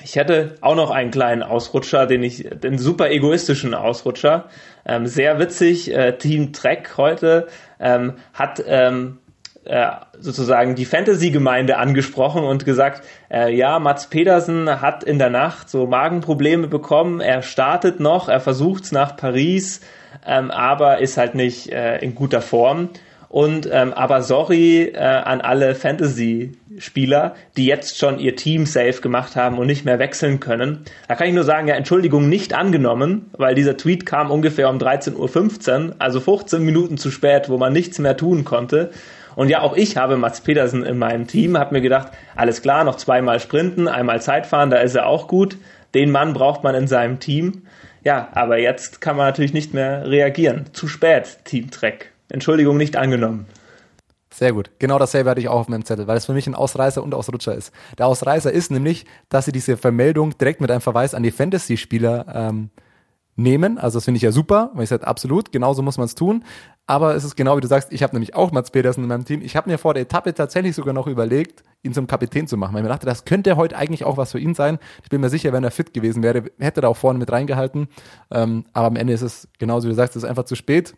[0.02, 4.48] Ich hätte auch noch einen kleinen Ausrutscher, den ich, den super egoistischen Ausrutscher.
[4.86, 5.94] Ähm, sehr witzig.
[5.94, 7.48] Äh, Team Trek heute
[7.82, 9.18] ähm, hat ähm,
[9.66, 9.88] äh,
[10.20, 15.88] sozusagen die Fantasy-Gemeinde angesprochen und gesagt, äh, ja, Mats Pedersen hat in der Nacht so
[15.88, 19.82] Magenprobleme bekommen, er startet noch, er versucht's nach Paris,
[20.26, 22.90] ähm, aber ist halt nicht äh, in guter Form.
[23.28, 29.36] Und ähm, aber sorry äh, an alle Fantasy-Spieler, die jetzt schon ihr Team safe gemacht
[29.36, 30.86] haben und nicht mehr wechseln können.
[31.10, 34.78] Da kann ich nur sagen, ja, Entschuldigung nicht angenommen, weil dieser Tweet kam ungefähr um
[34.78, 38.92] 13.15 Uhr, also 15 Minuten zu spät, wo man nichts mehr tun konnte.
[39.36, 42.84] Und ja, auch ich habe Mats Petersen in meinem Team, habe mir gedacht, alles klar,
[42.84, 45.58] noch zweimal sprinten, einmal Zeitfahren, da ist er auch gut.
[45.94, 47.64] Den Mann braucht man in seinem Team.
[48.04, 50.66] Ja, aber jetzt kann man natürlich nicht mehr reagieren.
[50.74, 52.12] Zu spät, Team Trek.
[52.30, 53.48] Entschuldigung, nicht angenommen.
[54.36, 54.70] Sehr gut.
[54.80, 57.14] Genau dasselbe hatte ich auch auf meinem Zettel, weil es für mich ein Ausreißer und
[57.14, 57.72] Ausrutscher ist.
[57.98, 62.26] Der Ausreißer ist nämlich, dass sie diese Vermeldung direkt mit einem Verweis an die Fantasy-Spieler
[62.34, 62.70] ähm,
[63.36, 63.78] nehmen.
[63.78, 66.44] Also das finde ich ja super, weil ich sage, absolut, genauso muss man es tun.
[66.88, 69.26] Aber es ist genau wie du sagst, ich habe nämlich auch Mats Petersen in meinem
[69.26, 69.42] Team.
[69.42, 72.74] Ich habe mir vor der Etappe tatsächlich sogar noch überlegt, ihn zum Kapitän zu machen,
[72.74, 74.78] weil ich mir dachte, das könnte heute eigentlich auch was für ihn sein.
[75.04, 77.88] Ich bin mir sicher, wenn er fit gewesen wäre, hätte er auch vorne mit reingehalten.
[78.32, 80.96] Ähm, aber am Ende ist es genauso wie du sagst, es ist einfach zu spät.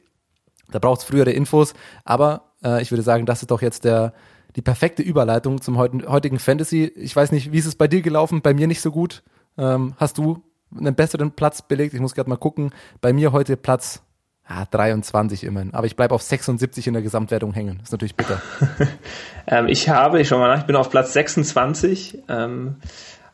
[0.69, 1.73] Da braucht es frühere Infos.
[2.03, 4.13] Aber äh, ich würde sagen, das ist doch jetzt der
[4.55, 6.85] die perfekte Überleitung zum heutigen Fantasy.
[6.95, 8.41] Ich weiß nicht, wie ist es bei dir gelaufen?
[8.41, 9.21] Bei mir nicht so gut.
[9.55, 10.43] Ähm, hast du
[10.75, 11.93] einen besseren Platz belegt.
[11.93, 12.71] Ich muss gerade mal gucken.
[13.01, 14.01] Bei mir heute Platz
[14.49, 15.73] ja, 23 immerhin.
[15.73, 17.77] Aber ich bleibe auf 76 in der Gesamtwertung hängen.
[17.79, 18.41] Das ist natürlich bitter.
[19.47, 22.19] ähm, ich habe, ich schau mal nach, ich bin auf Platz 26.
[22.29, 22.77] Ähm,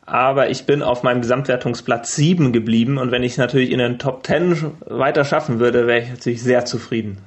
[0.06, 2.98] aber ich bin auf meinem Gesamtwertungsplatz 7 geblieben.
[2.98, 6.64] Und wenn ich natürlich in den Top 10 weiter schaffen würde, wäre ich natürlich sehr
[6.64, 7.18] zufrieden.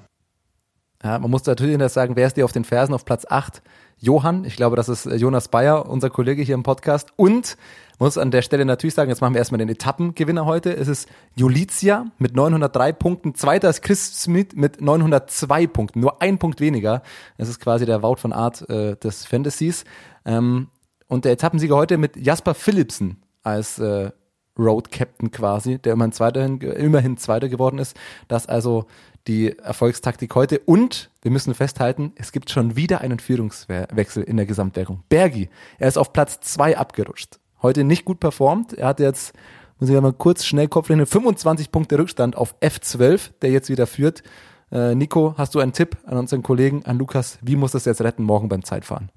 [1.04, 3.62] Ja, man muss natürlich sagen, wer ist dir auf den Fersen auf Platz 8?
[4.00, 7.14] Johann, ich glaube, das ist Jonas Bayer, unser Kollege hier im Podcast.
[7.16, 7.58] Und
[8.00, 10.76] muss an der Stelle natürlich sagen, jetzt machen wir erstmal den Etappengewinner heute.
[10.76, 13.36] Es ist Julitia mit 903 Punkten.
[13.36, 16.00] Zweiter ist Chris Smith mit 902 Punkten.
[16.00, 17.02] Nur ein Punkt weniger.
[17.38, 19.84] Es ist quasi der Wout von Art äh, des Fantasies.
[20.26, 20.68] Ähm,
[21.08, 24.12] und der Etappensieger heute mit Jasper Philipsen als äh,
[24.60, 27.96] Road Captain quasi, der immerhin Zweiter, immerhin Zweiter geworden ist.
[28.28, 28.86] Das also
[29.28, 30.60] die Erfolgstaktik heute.
[30.60, 35.04] Und wir müssen festhalten, es gibt schon wieder einen Führungswechsel in der Gesamtwertung.
[35.10, 38.74] Bergi, er ist auf Platz zwei abgerutscht heute nicht gut performt.
[38.74, 39.34] Er hat jetzt,
[39.80, 43.88] muss ich mal kurz schnell Kopf rechnen, 25 Punkte Rückstand auf F12, der jetzt wieder
[43.88, 44.24] führt.
[44.72, 47.40] Äh, Nico, hast du einen Tipp an unseren Kollegen, an Lukas?
[47.42, 49.10] Wie muss das jetzt retten morgen beim Zeitfahren?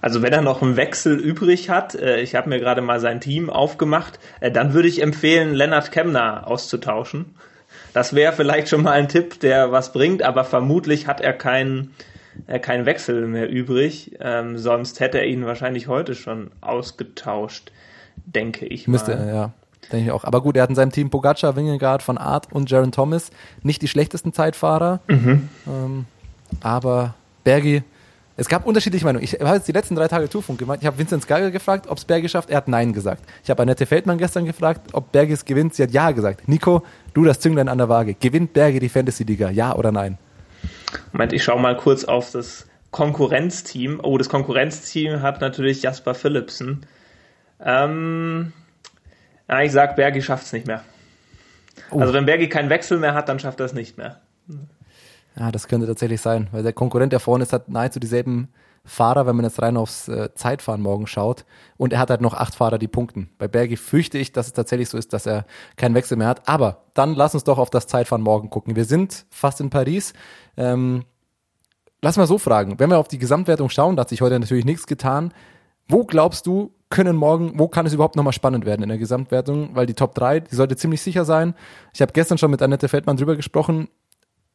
[0.00, 3.20] Also wenn er noch einen Wechsel übrig hat, äh, ich habe mir gerade mal sein
[3.20, 7.34] Team aufgemacht, äh, dann würde ich empfehlen, Lennart Kemner auszutauschen.
[7.94, 11.94] Das wäre vielleicht schon mal ein Tipp, der was bringt, aber vermutlich hat er keinen
[12.46, 14.16] äh, kein Wechsel mehr übrig.
[14.20, 17.72] Ähm, sonst hätte er ihn wahrscheinlich heute schon ausgetauscht,
[18.26, 19.28] denke ich Müsste, mal.
[19.28, 19.52] ja.
[19.92, 20.24] Denke ich auch.
[20.24, 23.30] Aber gut, er hat in seinem Team Pogacar, Wingegaard, Von Art und Jaron Thomas.
[23.62, 25.00] Nicht die schlechtesten Zeitfahrer.
[25.08, 25.48] Mhm.
[25.66, 26.06] Ähm,
[26.62, 27.82] aber Bergi,
[28.36, 29.24] es gab unterschiedliche Meinungen.
[29.24, 30.78] Ich habe jetzt die letzten drei Tage Tourfunk gemacht.
[30.80, 32.50] Ich habe Vincent Geiger gefragt, ob es Bergi schafft.
[32.50, 33.22] Er hat Nein gesagt.
[33.44, 35.74] Ich habe Annette Feldmann gestern gefragt, ob Bergi es gewinnt.
[35.74, 36.48] Sie hat Ja gesagt.
[36.48, 38.14] Nico, du das Zünglein an der Waage.
[38.14, 39.50] Gewinnt Bergi die Fantasy-Liga?
[39.50, 40.18] Ja oder nein?
[41.12, 44.00] Moment, ich schaue mal kurz auf das Konkurrenzteam.
[44.02, 46.86] Oh, das Konkurrenzteam hat natürlich Jasper Philipsen.
[47.60, 48.52] Ähm,
[49.48, 50.82] ja, ich sag, Bergi schafft es nicht mehr.
[51.90, 52.00] Oh.
[52.00, 54.20] Also wenn Bergi keinen Wechsel mehr hat, dann schafft er es nicht mehr.
[55.36, 58.48] Ja, das könnte tatsächlich sein, weil der Konkurrent, der vorne ist, hat nahezu dieselben
[58.84, 61.44] Fahrer, wenn man jetzt rein aufs äh, Zeitfahren morgen schaut.
[61.76, 63.30] Und er hat halt noch acht Fahrer, die punkten.
[63.38, 66.48] Bei Bergi fürchte ich, dass es tatsächlich so ist, dass er keinen Wechsel mehr hat.
[66.48, 68.76] Aber dann lass uns doch auf das Zeitfahren morgen gucken.
[68.76, 70.12] Wir sind fast in Paris.
[70.56, 71.04] Ähm,
[72.02, 72.78] lass mal so fragen.
[72.78, 75.32] Wenn wir auf die Gesamtwertung schauen, da hat sich heute natürlich nichts getan.
[75.88, 79.70] Wo glaubst du, können morgen, wo kann es überhaupt nochmal spannend werden in der Gesamtwertung?
[79.74, 81.54] Weil die Top 3, die sollte ziemlich sicher sein.
[81.92, 83.88] Ich habe gestern schon mit Annette Feldmann drüber gesprochen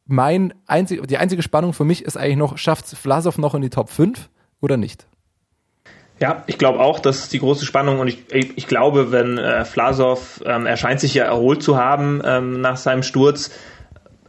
[0.06, 3.70] mein einzig, die einzige Spannung für mich ist eigentlich noch, schafft Vlasov noch in die
[3.70, 4.28] Top 5
[4.60, 5.06] oder nicht?
[6.20, 9.64] Ja, ich glaube auch, das ist die große Spannung und ich, ich glaube, wenn äh,
[9.64, 13.50] Vlasov, ähm, er scheint sich ja erholt zu haben ähm, nach seinem Sturz,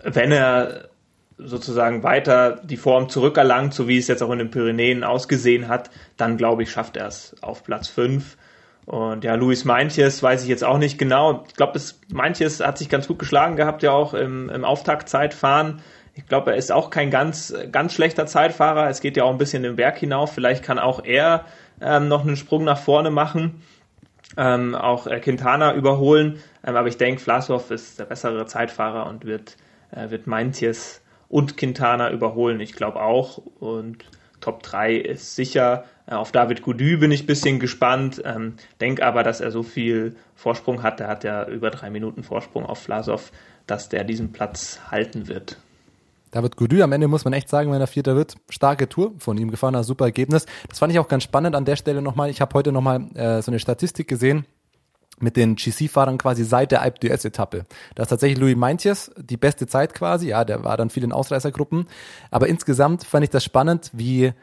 [0.04, 0.90] wenn er
[1.38, 5.90] sozusagen weiter die Form zurückerlangt, so wie es jetzt auch in den Pyrenäen ausgesehen hat,
[6.16, 8.38] dann glaube ich, schafft er es auf Platz 5.
[8.86, 11.44] Und ja, Luis Meintjes weiß ich jetzt auch nicht genau.
[11.48, 11.80] Ich glaube,
[12.12, 15.82] Meintjes hat sich ganz gut geschlagen gehabt, ja auch im, im Auftaktzeitfahren.
[16.14, 18.90] Ich glaube, er ist auch kein ganz, ganz schlechter Zeitfahrer.
[18.90, 20.34] Es geht ja auch ein bisschen den Berg hinauf.
[20.34, 21.46] Vielleicht kann auch er
[21.80, 23.62] ähm, noch einen Sprung nach vorne machen,
[24.38, 26.40] ähm, auch äh, Quintana überholen.
[26.66, 29.58] Ähm, aber ich denke, Vlasov ist der bessere Zeitfahrer und wird,
[29.92, 32.60] äh, wird Meintjes und Quintana überholen.
[32.60, 33.38] Ich glaube auch.
[33.38, 34.04] Und
[34.42, 35.86] Top 3 ist sicher.
[36.08, 38.22] Äh, auf David Goudy bin ich ein bisschen gespannt.
[38.26, 41.00] Ähm, denk aber, dass er so viel Vorsprung hat.
[41.00, 43.32] Der hat ja über drei Minuten Vorsprung auf Vlasov,
[43.68, 45.58] dass der diesen Platz halten wird.
[46.32, 49.38] David Goudy am Ende muss man echt sagen, wenn er Vierter wird, starke Tour von
[49.38, 50.46] ihm gefahren, ein super Ergebnis.
[50.70, 52.30] Das fand ich auch ganz spannend an der Stelle nochmal.
[52.30, 54.46] Ich habe heute nochmal äh, so eine Statistik gesehen
[55.20, 57.66] mit den GC-Fahrern quasi seit der Alpe d'Huez-Etappe.
[57.96, 60.30] Da ist tatsächlich Louis Meintjes die beste Zeit quasi.
[60.30, 61.86] Ja, der war dann viel in Ausreißergruppen.
[62.32, 64.34] Aber insgesamt fand ich das spannend, wie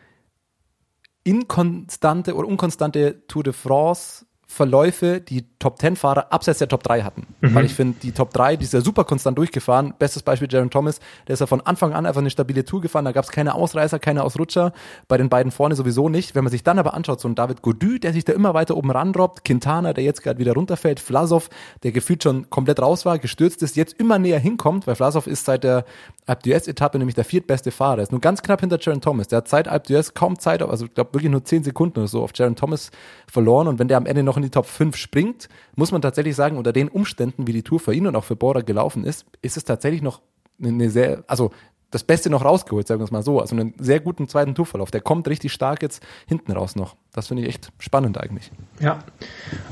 [1.25, 7.03] inkonstante oder unkonstante Tour de France Verläufe die Top 10 Fahrer abseits der Top 3
[7.03, 7.27] hatten.
[7.43, 7.55] Mhm.
[7.55, 9.93] Weil ich finde, die Top 3, die ist ja super konstant durchgefahren.
[9.99, 13.05] Bestes Beispiel Jaron Thomas, der ist ja von Anfang an einfach eine stabile Tour gefahren.
[13.05, 14.73] Da gab es keine Ausreißer, keine Ausrutscher.
[15.07, 16.35] Bei den beiden vorne sowieso nicht.
[16.35, 18.75] Wenn man sich dann aber anschaut, so ein David Godu, der sich da immer weiter
[18.77, 21.51] oben randroppt, Quintana, der jetzt gerade wieder runterfällt, Vlasov,
[21.83, 25.45] der gefühlt schon komplett raus war, gestürzt ist, jetzt immer näher hinkommt, weil Vlasov ist
[25.45, 25.85] seit der
[26.25, 28.01] Alp d'Huez-Etappe nämlich der viertbeste Fahrer.
[28.01, 29.29] Ist nur ganz knapp hinter Jaron Thomas.
[29.29, 32.09] Der hat seit Alp d'Huez kaum Zeit, also ich glaube wirklich nur 10 Sekunden oder
[32.09, 32.91] so auf Jaron Thomas
[33.31, 33.69] verloren.
[33.69, 36.57] Und wenn der am Ende noch in die Top 5 springt, muss man tatsächlich sagen,
[36.57, 39.57] unter den Umständen, wie die Tour für ihn und auch für Bora gelaufen ist, ist
[39.57, 40.21] es tatsächlich noch
[40.61, 41.53] eine sehr, also
[41.91, 43.41] das Beste noch rausgeholt, sagen wir es mal so.
[43.41, 44.91] Also einen sehr guten zweiten Tourverlauf.
[44.91, 46.97] Der kommt richtig stark jetzt hinten raus noch.
[47.15, 48.51] Das finde ich echt spannend eigentlich.
[48.81, 48.99] Ja,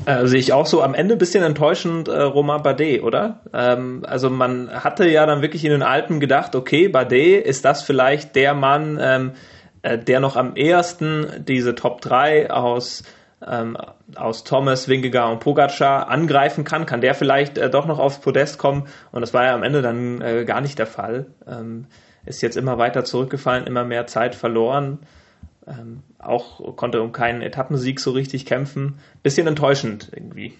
[0.05, 0.81] äh, sehe ich auch so.
[0.81, 3.41] Am Ende ein bisschen enttäuschend äh, Romain Bardet, oder?
[3.53, 7.83] Ähm, also man hatte ja dann wirklich in den Alpen gedacht, okay, Bardet, ist das
[7.83, 9.31] vielleicht der Mann, ähm,
[9.83, 13.03] äh, der noch am ehesten diese Top 3 aus
[13.45, 13.77] ähm,
[14.15, 18.57] aus Thomas, Wingegar und Pogacar angreifen kann, kann der vielleicht äh, doch noch aufs Podest
[18.57, 21.27] kommen und das war ja am Ende dann äh, gar nicht der Fall.
[21.47, 21.85] Ähm,
[22.25, 24.99] ist jetzt immer weiter zurückgefallen, immer mehr Zeit verloren,
[25.65, 28.99] ähm, auch konnte um keinen Etappensieg so richtig kämpfen.
[29.23, 30.53] Bisschen enttäuschend irgendwie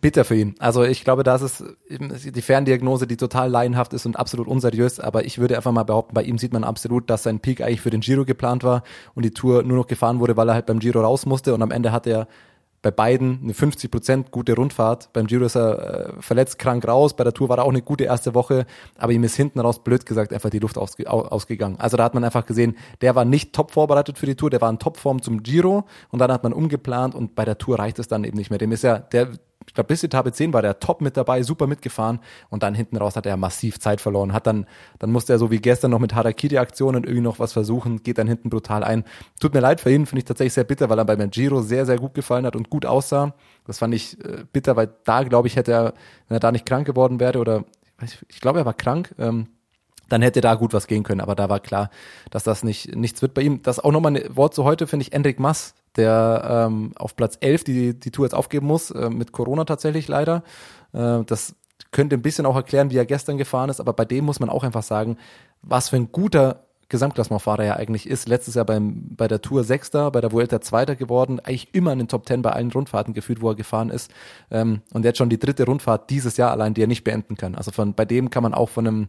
[0.00, 0.54] bitter für ihn.
[0.58, 5.00] Also ich glaube, das ist die Ferndiagnose, die total laienhaft ist und absolut unseriös.
[5.00, 7.80] Aber ich würde einfach mal behaupten, bei ihm sieht man absolut, dass sein Peak eigentlich
[7.80, 8.82] für den Giro geplant war
[9.14, 11.62] und die Tour nur noch gefahren wurde, weil er halt beim Giro raus musste und
[11.62, 12.26] am Ende hat er
[12.82, 15.12] bei beiden eine 50 Prozent gute Rundfahrt.
[15.12, 17.16] Beim Giro ist er äh, verletzt, krank raus.
[17.16, 18.64] Bei der Tour war er auch eine gute erste Woche,
[18.96, 21.80] aber ihm ist hinten raus, blöd gesagt, einfach die Luft ausge ausgegangen.
[21.80, 24.60] Also da hat man einfach gesehen, der war nicht top vorbereitet für die Tour, der
[24.60, 27.98] war in Topform zum Giro und dann hat man umgeplant und bei der Tour reicht
[27.98, 28.58] es dann eben nicht mehr.
[28.58, 29.30] Dem ist ja, der
[29.66, 32.96] ich glaube, bis Etappe 10 war der top mit dabei, super mitgefahren und dann hinten
[32.96, 34.32] raus hat er massiv Zeit verloren.
[34.32, 34.66] Hat dann,
[34.98, 38.28] dann musste er so wie gestern noch mit Harakiri-Aktionen irgendwie noch was versuchen, geht dann
[38.28, 39.04] hinten brutal ein.
[39.40, 41.86] Tut mir leid für ihn, finde ich tatsächlich sehr bitter, weil er bei Giro sehr,
[41.86, 43.34] sehr gut gefallen hat und gut aussah.
[43.66, 45.94] Das fand ich äh, bitter, weil da, glaube ich, hätte er,
[46.28, 47.64] wenn er da nicht krank geworden wäre oder
[48.02, 49.48] ich, ich glaube, er war krank, ähm,
[50.08, 51.20] dann hätte da gut was gehen können.
[51.20, 51.90] Aber da war klar,
[52.30, 53.62] dass das nicht nichts wird bei ihm.
[53.62, 57.38] Das auch nochmal ein Wort zu heute, finde ich, Enric Mass, der ähm, auf Platz
[57.40, 60.42] 11 die, die Tour jetzt aufgeben muss, äh, mit Corona tatsächlich leider.
[60.92, 61.54] Äh, das
[61.90, 64.50] könnte ein bisschen auch erklären, wie er gestern gefahren ist, aber bei dem muss man
[64.50, 65.16] auch einfach sagen,
[65.62, 68.28] was für ein guter Gesamtklassementfahrer er eigentlich ist.
[68.28, 71.98] Letztes Jahr beim, bei der Tour Sechster, bei der Vuelta Zweiter geworden, eigentlich immer in
[71.98, 74.10] den Top Ten bei allen Rundfahrten gefühlt, wo er gefahren ist.
[74.50, 77.56] Ähm, und jetzt schon die dritte Rundfahrt dieses Jahr allein, die er nicht beenden kann.
[77.56, 79.08] Also von bei dem kann man auch von einem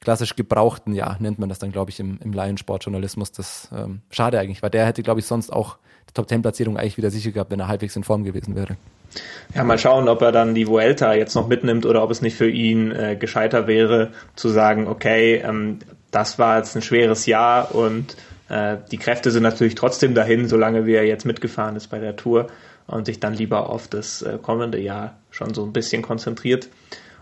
[0.00, 3.32] klassisch gebrauchten Jahr, nennt man das dann, glaube ich, im, im Laiensportjournalismus.
[3.32, 5.76] Das ähm, schade eigentlich, weil der hätte, glaube ich, sonst auch
[6.12, 8.76] Top Ten Platzierung eigentlich wieder sicher gehabt, wenn er halbwegs in Form gewesen wäre.
[9.54, 12.36] Ja, mal schauen, ob er dann die Vuelta jetzt noch mitnimmt oder ob es nicht
[12.36, 17.74] für ihn äh, gescheiter wäre, zu sagen, okay, ähm, das war jetzt ein schweres Jahr
[17.74, 18.16] und
[18.48, 22.16] äh, die Kräfte sind natürlich trotzdem dahin, solange wie er jetzt mitgefahren ist bei der
[22.16, 22.48] Tour
[22.86, 26.68] und sich dann lieber auf das äh, kommende Jahr schon so ein bisschen konzentriert.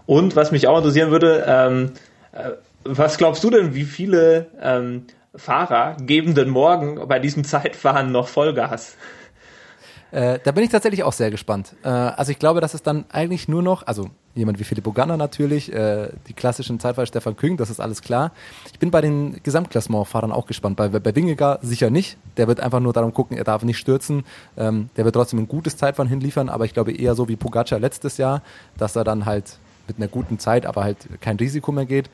[0.07, 1.93] Und was mich auch interessieren würde, ähm,
[2.33, 2.53] äh,
[2.85, 8.29] was glaubst du denn, wie viele ähm, Fahrer geben denn morgen bei diesem Zeitfahren noch
[8.29, 8.97] Vollgas?
[10.11, 11.75] Äh, da bin ich tatsächlich auch sehr gespannt.
[11.83, 15.19] Äh, also ich glaube, dass es dann eigentlich nur noch, also jemand wie Philipp Ganna
[15.19, 18.33] natürlich, äh, die klassischen Zeitfahrer Stefan Küng, das ist alles klar.
[18.73, 20.77] Ich bin bei den Gesamtklassementfahrern auch gespannt.
[20.77, 22.17] Bei, bei Wingegar sicher nicht.
[22.39, 24.25] Der wird einfach nur darum gucken, er darf nicht stürzen.
[24.57, 27.79] Ähm, der wird trotzdem ein gutes Zeitfahren hinliefern, aber ich glaube eher so wie Pogacar
[27.79, 28.43] letztes Jahr,
[28.79, 32.09] dass er dann halt mit einer guten Zeit, aber halt kein Risiko mehr geht.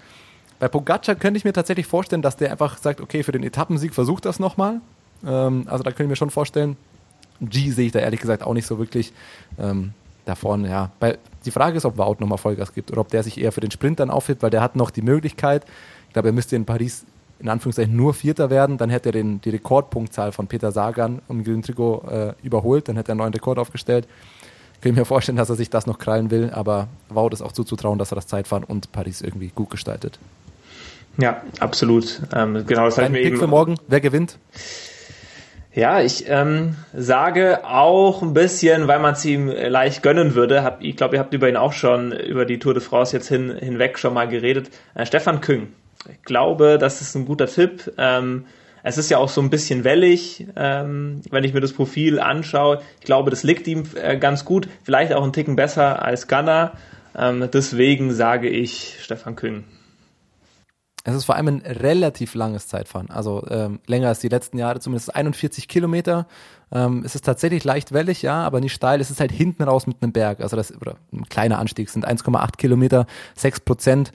[0.58, 3.94] Bei Pogacar könnte ich mir tatsächlich vorstellen, dass der einfach sagt, okay, für den Etappensieg
[3.94, 4.80] versucht das nochmal.
[5.26, 6.76] Ähm, also da könnte ich mir schon vorstellen.
[7.40, 9.12] G sehe ich da ehrlich gesagt auch nicht so wirklich.
[9.58, 9.92] Ähm,
[10.24, 10.90] da vorne, ja.
[11.00, 13.60] Weil die Frage ist, ob Wout nochmal Vollgas gibt oder ob der sich eher für
[13.60, 15.64] den Sprint dann aufhebt, weil der hat noch die Möglichkeit.
[16.08, 17.04] Ich glaube, er müsste in Paris
[17.40, 21.44] in Anführungszeichen nur Vierter werden, dann hätte er den, die Rekordpunktzahl von Peter Sagan um
[21.44, 24.06] Grün Trikot äh, überholt, dann hätte er einen neuen Rekord aufgestellt.
[24.80, 27.52] Kann ich mir vorstellen, dass er sich das noch krallen will, aber Wout ist auch
[27.52, 30.18] zuzutrauen, dass er das Zeitfahren und Paris irgendwie gut gestaltet.
[31.18, 32.20] Ja, absolut.
[32.34, 34.38] Ähm, genau, das Dein Pick eben für morgen, wer gewinnt?
[35.74, 40.62] Ja, ich ähm, sage auch ein bisschen, weil man es ihm leicht gönnen würde.
[40.62, 43.28] Hab, ich glaube, ihr habt über ihn auch schon, über die Tour de France jetzt
[43.28, 44.70] hin, hinweg schon mal geredet.
[44.94, 45.68] Äh, Stefan Küng.
[46.08, 47.92] Ich glaube, das ist ein guter Tipp.
[47.98, 48.44] Ähm,
[48.84, 52.80] es ist ja auch so ein bisschen wellig, ähm, wenn ich mir das Profil anschaue.
[53.00, 54.68] Ich glaube, das liegt ihm äh, ganz gut.
[54.84, 56.72] Vielleicht auch ein Ticken besser als Gunner.
[57.16, 59.64] Ähm, deswegen sage ich Stefan Küng.
[61.06, 64.80] Es ist vor allem ein relativ langes Zeitfahren, also ähm, länger als die letzten Jahre,
[64.80, 66.26] zumindest 41 Kilometer.
[66.72, 69.02] Ähm, es ist tatsächlich leicht wellig, ja, aber nicht steil.
[69.02, 72.08] Es ist halt hinten raus mit einem Berg, also das oder ein kleiner Anstieg sind
[72.08, 74.12] 1,8 Kilometer, 6 Prozent.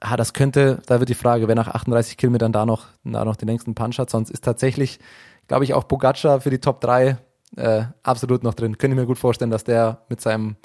[0.00, 3.36] Ah, das könnte, da wird die Frage, wer nach 38 Kilometern da noch, da noch
[3.36, 4.08] den längsten Punch hat.
[4.08, 5.00] Sonst ist tatsächlich,
[5.48, 7.18] glaube ich, auch Pogacar für die Top 3
[7.56, 8.78] äh, absolut noch drin.
[8.78, 10.56] Könnte ich mir gut vorstellen, dass der mit seinem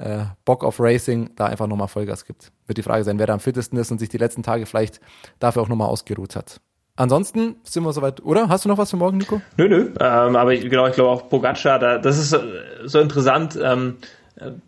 [0.00, 2.50] äh, Bock auf Racing da einfach nochmal Vollgas gibt.
[2.66, 5.00] Wird die Frage sein, wer da am fittesten ist und sich die letzten Tage vielleicht
[5.38, 6.60] dafür auch nochmal ausgeruht hat.
[6.96, 8.48] Ansonsten sind wir soweit, oder?
[8.48, 9.40] Hast du noch was für morgen, Nico?
[9.56, 9.90] Nö, nö.
[10.00, 12.36] Ähm, aber ich, genau, ich glaube auch Pogacar, da, das ist
[12.84, 13.58] so, interessant.
[13.62, 13.96] Ähm,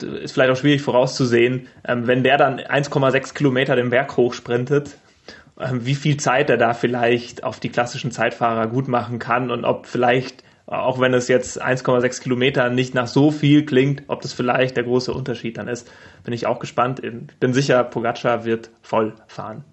[0.00, 4.98] ist vielleicht auch schwierig vorauszusehen, ähm, wenn der dann 1,6 Kilometer den Berg hochsprintet,
[5.58, 9.64] ähm, wie viel Zeit er da vielleicht auf die klassischen Zeitfahrer gut machen kann und
[9.64, 14.32] ob vielleicht auch wenn es jetzt 1,6 Kilometer nicht nach so viel klingt, ob das
[14.32, 15.90] vielleicht der große Unterschied dann ist,
[16.24, 17.02] bin ich auch gespannt.
[17.02, 19.64] Ich bin sicher, Pogacar wird voll fahren.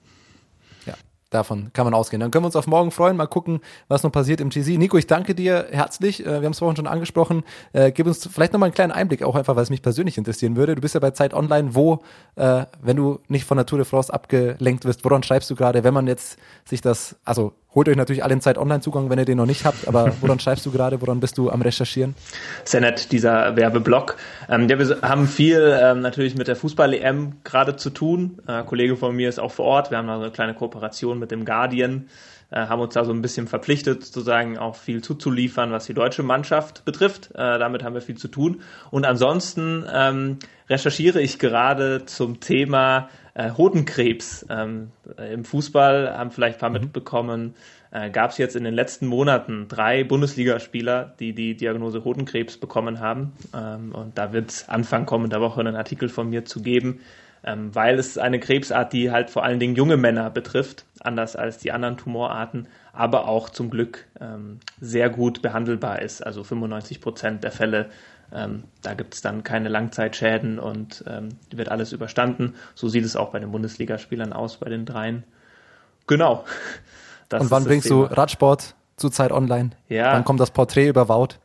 [1.30, 2.20] Davon kann man ausgehen.
[2.20, 4.80] Dann können wir uns auf morgen freuen, mal gucken, was noch passiert im GC.
[4.80, 6.26] Nico, ich danke dir herzlich.
[6.26, 7.44] Äh, wir haben es vorhin schon angesprochen.
[7.72, 10.56] Äh, gib uns vielleicht nochmal einen kleinen Einblick, auch einfach, weil es mich persönlich interessieren
[10.56, 10.74] würde.
[10.74, 11.76] Du bist ja bei Zeit Online.
[11.76, 12.00] Wo,
[12.36, 15.84] äh, wenn du nicht von der Tour de France abgelenkt wirst, woran schreibst du gerade,
[15.84, 19.38] wenn man jetzt sich das, also Holt euch natürlich alle einen Zeit-Online-Zugang, wenn ihr den
[19.38, 22.16] noch nicht habt, aber woran schreibst du gerade, woran bist du am Recherchieren?
[22.64, 24.18] Sehr nett, dieser Werbeblock.
[24.50, 28.40] Ähm, ja, wir haben viel ähm, natürlich mit der Fußball-EM gerade zu tun.
[28.48, 29.92] Äh, ein Kollege von mir ist auch vor Ort.
[29.92, 32.10] Wir haben da eine kleine Kooperation mit dem Guardian,
[32.50, 36.24] äh, haben uns da so ein bisschen verpflichtet, sozusagen auch viel zuzuliefern, was die deutsche
[36.24, 37.30] Mannschaft betrifft.
[37.36, 38.62] Äh, damit haben wir viel zu tun.
[38.90, 40.40] Und ansonsten ähm,
[40.72, 46.82] recherchiere ich gerade zum Thema äh, Hodenkrebs ähm, im Fußball, haben vielleicht ein paar mhm.
[46.82, 47.56] mitbekommen,
[47.92, 53.00] äh, gab es jetzt in den letzten Monaten drei Bundesligaspieler, die die Diagnose Hodenkrebs bekommen
[53.00, 53.32] haben.
[53.56, 57.00] Ähm, und da wird es Anfang kommender Woche einen Artikel von mir zu geben,
[57.46, 61.60] ähm, weil es eine Krebsart, die halt vor allen Dingen junge Männer betrifft, anders als
[61.60, 66.26] die anderen Tumorarten, aber auch zum Glück ähm, sehr gut behandelbar ist.
[66.26, 67.90] Also 95 Prozent der Fälle
[68.34, 72.56] ähm, da gibt es dann keine Langzeitschäden und ähm, wird alles überstanden.
[72.76, 75.24] So sieht es auch bei den Bundesligaspielern aus, bei den dreien.
[76.08, 76.46] Genau.
[77.30, 78.08] Das und wann bringst Thema.
[78.08, 79.70] du Radsport zu Zeit online?
[79.88, 80.14] Ja.
[80.14, 81.36] Wann kommt das Porträt über Wout?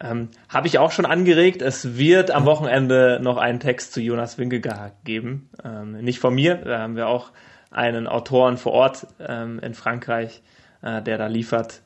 [0.00, 1.62] Ähm, Habe ich auch schon angeregt.
[1.62, 5.50] Es wird am Wochenende noch einen Text zu Jonas Winkelgar geben.
[5.64, 7.30] Ähm, nicht von mir, da haben wir auch
[7.70, 10.42] einen Autoren vor Ort ähm, in Frankreich,
[10.82, 11.82] äh, der da liefert.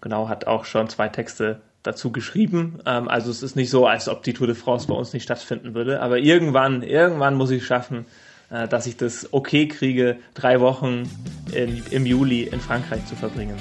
[0.00, 2.78] Genau, hat auch schon zwei Texte dazu geschrieben.
[2.86, 5.22] Ähm, also es ist nicht so, als ob die Tour de France bei uns nicht
[5.22, 6.00] stattfinden würde.
[6.00, 8.06] Aber irgendwann, irgendwann muss ich schaffen,
[8.50, 11.08] äh, dass ich das okay kriege, drei Wochen
[11.52, 13.56] in, im Juli in Frankreich zu verbringen.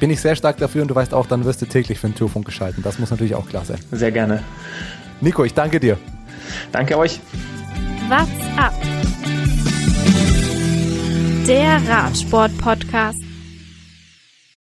[0.00, 2.14] Bin ich sehr stark dafür und du weißt auch, dann wirst du täglich für den
[2.14, 2.82] Tourfunk geschalten.
[2.82, 3.78] Das muss natürlich auch klar sein.
[3.90, 4.42] Sehr gerne.
[5.22, 5.96] Nico, ich danke dir.
[6.72, 7.20] Danke euch.
[8.08, 8.28] What's
[8.58, 8.74] up?
[11.46, 13.21] der Radsport-Podcast.